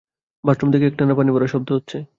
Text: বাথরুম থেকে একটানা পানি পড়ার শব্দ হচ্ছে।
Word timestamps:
বাথরুম 0.43 0.69
থেকে 0.71 0.85
একটানা 0.87 1.13
পানি 1.15 1.29
পড়ার 1.31 1.47
শব্দ 1.47 1.69
হচ্ছে। 1.71 1.97